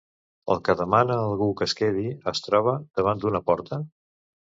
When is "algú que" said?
1.25-1.67